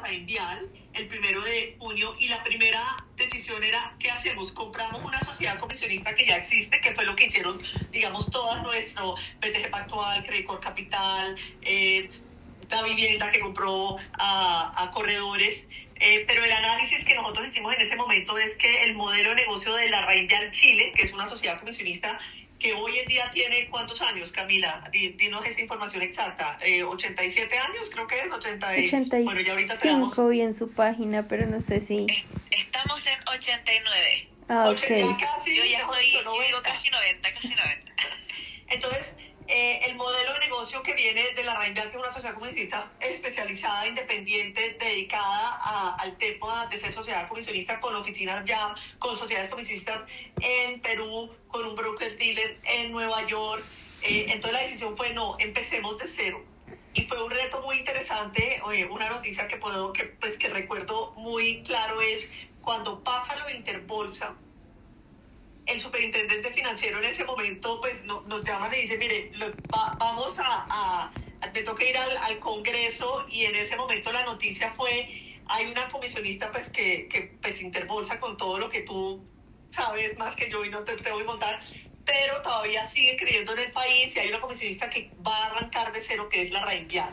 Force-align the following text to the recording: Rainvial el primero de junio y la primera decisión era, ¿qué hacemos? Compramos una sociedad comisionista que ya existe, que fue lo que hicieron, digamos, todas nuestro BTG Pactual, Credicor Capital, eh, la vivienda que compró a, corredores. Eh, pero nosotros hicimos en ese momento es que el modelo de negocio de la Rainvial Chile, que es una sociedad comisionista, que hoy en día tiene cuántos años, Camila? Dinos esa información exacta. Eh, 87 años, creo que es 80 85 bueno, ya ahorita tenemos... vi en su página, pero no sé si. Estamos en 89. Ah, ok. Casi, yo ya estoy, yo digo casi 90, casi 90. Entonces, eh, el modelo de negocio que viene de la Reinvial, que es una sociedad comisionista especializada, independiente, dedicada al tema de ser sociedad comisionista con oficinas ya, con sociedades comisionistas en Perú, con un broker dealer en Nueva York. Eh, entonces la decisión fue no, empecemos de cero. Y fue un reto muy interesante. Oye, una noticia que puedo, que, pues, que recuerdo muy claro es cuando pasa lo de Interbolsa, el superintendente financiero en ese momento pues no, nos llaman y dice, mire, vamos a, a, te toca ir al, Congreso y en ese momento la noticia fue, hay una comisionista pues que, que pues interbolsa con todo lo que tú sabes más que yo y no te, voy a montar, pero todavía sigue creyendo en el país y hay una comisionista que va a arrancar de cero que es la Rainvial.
Rainvial 0.00 0.68
el 0.94 1.06
primero 1.06 1.42
de 1.42 1.76
junio 1.78 2.14
y 2.18 2.28
la 2.28 2.42
primera 2.42 2.96
decisión 3.16 3.62
era, 3.62 3.94
¿qué 3.98 4.10
hacemos? 4.10 4.50
Compramos 4.52 5.02
una 5.04 5.20
sociedad 5.20 5.58
comisionista 5.58 6.14
que 6.14 6.26
ya 6.26 6.36
existe, 6.36 6.80
que 6.80 6.92
fue 6.94 7.04
lo 7.04 7.14
que 7.14 7.26
hicieron, 7.26 7.60
digamos, 7.92 8.28
todas 8.30 8.62
nuestro 8.62 9.14
BTG 9.40 9.70
Pactual, 9.70 10.24
Credicor 10.24 10.60
Capital, 10.60 11.36
eh, 11.62 12.10
la 12.68 12.82
vivienda 12.82 13.30
que 13.30 13.40
compró 13.40 13.96
a, 14.14 14.90
corredores. 14.92 15.64
Eh, 16.02 16.24
pero 16.26 16.39
nosotros 17.30 17.48
hicimos 17.48 17.74
en 17.74 17.82
ese 17.82 17.94
momento 17.94 18.36
es 18.38 18.56
que 18.56 18.82
el 18.82 18.94
modelo 18.94 19.30
de 19.30 19.36
negocio 19.36 19.72
de 19.76 19.88
la 19.88 20.04
Rainvial 20.04 20.50
Chile, 20.50 20.92
que 20.96 21.02
es 21.02 21.12
una 21.12 21.28
sociedad 21.28 21.60
comisionista, 21.60 22.18
que 22.58 22.74
hoy 22.74 22.98
en 22.98 23.06
día 23.06 23.30
tiene 23.32 23.68
cuántos 23.68 24.02
años, 24.02 24.32
Camila? 24.32 24.90
Dinos 24.90 25.46
esa 25.46 25.60
información 25.60 26.02
exacta. 26.02 26.58
Eh, 26.60 26.82
87 26.82 27.56
años, 27.56 27.88
creo 27.92 28.08
que 28.08 28.18
es 28.18 28.32
80 28.32 28.66
85 28.68 29.24
bueno, 29.24 29.40
ya 29.42 29.52
ahorita 29.52 29.78
tenemos... 29.78 30.28
vi 30.28 30.40
en 30.40 30.54
su 30.54 30.72
página, 30.72 31.28
pero 31.28 31.46
no 31.46 31.60
sé 31.60 31.80
si. 31.80 32.06
Estamos 32.50 33.06
en 33.06 33.28
89. 33.28 34.28
Ah, 34.48 34.70
ok. 34.70 34.80
Casi, 35.20 35.56
yo 35.56 35.64
ya 35.64 35.78
estoy, 35.78 36.12
yo 36.12 36.20
digo 36.20 36.62
casi 36.64 36.90
90, 36.90 37.32
casi 37.32 37.48
90. 37.48 37.92
Entonces, 38.70 39.14
eh, 39.46 39.80
el 39.86 39.94
modelo 39.94 40.32
de 40.34 40.40
negocio 40.60 40.82
que 40.82 40.92
viene 40.92 41.32
de 41.34 41.42
la 41.42 41.58
Reinvial, 41.58 41.90
que 41.90 41.96
es 41.96 42.02
una 42.02 42.12
sociedad 42.12 42.34
comisionista 42.34 42.92
especializada, 43.00 43.88
independiente, 43.88 44.76
dedicada 44.78 45.94
al 45.94 46.18
tema 46.18 46.66
de 46.66 46.78
ser 46.78 46.92
sociedad 46.92 47.26
comisionista 47.28 47.80
con 47.80 47.96
oficinas 47.96 48.44
ya, 48.44 48.74
con 48.98 49.16
sociedades 49.16 49.48
comisionistas 49.48 50.02
en 50.42 50.78
Perú, 50.82 51.34
con 51.48 51.64
un 51.64 51.74
broker 51.74 52.14
dealer 52.18 52.58
en 52.64 52.92
Nueva 52.92 53.26
York. 53.26 53.64
Eh, 54.02 54.26
entonces 54.28 54.52
la 54.52 54.60
decisión 54.60 54.98
fue 54.98 55.14
no, 55.14 55.36
empecemos 55.38 55.96
de 55.96 56.08
cero. 56.08 56.44
Y 56.92 57.04
fue 57.04 57.24
un 57.24 57.30
reto 57.30 57.62
muy 57.62 57.78
interesante. 57.78 58.60
Oye, 58.64 58.84
una 58.84 59.08
noticia 59.08 59.48
que 59.48 59.56
puedo, 59.56 59.94
que, 59.94 60.04
pues, 60.04 60.36
que 60.36 60.50
recuerdo 60.50 61.12
muy 61.12 61.62
claro 61.62 62.02
es 62.02 62.28
cuando 62.60 63.02
pasa 63.02 63.34
lo 63.36 63.46
de 63.46 63.56
Interbolsa, 63.56 64.34
el 65.70 65.80
superintendente 65.80 66.52
financiero 66.52 66.98
en 66.98 67.04
ese 67.04 67.24
momento 67.24 67.80
pues 67.80 68.02
no, 68.04 68.22
nos 68.22 68.44
llaman 68.44 68.72
y 68.74 68.82
dice, 68.82 68.98
mire, 68.98 69.30
vamos 69.98 70.38
a, 70.38 70.66
a, 71.40 71.52
te 71.52 71.62
toca 71.62 71.84
ir 71.84 71.96
al, 71.96 72.38
Congreso 72.40 73.26
y 73.28 73.44
en 73.44 73.54
ese 73.54 73.76
momento 73.76 74.12
la 74.12 74.24
noticia 74.24 74.72
fue, 74.72 75.08
hay 75.46 75.66
una 75.66 75.88
comisionista 75.88 76.50
pues 76.50 76.68
que, 76.68 77.08
que 77.08 77.36
pues 77.40 77.60
interbolsa 77.60 78.18
con 78.18 78.36
todo 78.36 78.58
lo 78.58 78.70
que 78.70 78.82
tú 78.82 79.24
sabes 79.70 80.16
más 80.18 80.34
que 80.34 80.50
yo 80.50 80.64
y 80.64 80.70
no 80.70 80.82
te, 80.82 80.96
voy 81.10 81.22
a 81.22 81.26
montar, 81.26 81.62
pero 82.04 82.42
todavía 82.42 82.86
sigue 82.88 83.16
creyendo 83.16 83.52
en 83.52 83.60
el 83.60 83.70
país 83.70 84.14
y 84.16 84.18
hay 84.18 84.28
una 84.28 84.40
comisionista 84.40 84.90
que 84.90 85.10
va 85.24 85.36
a 85.36 85.46
arrancar 85.46 85.92
de 85.92 86.00
cero 86.00 86.28
que 86.28 86.42
es 86.42 86.50
la 86.50 86.64
Rainvial. 86.64 87.10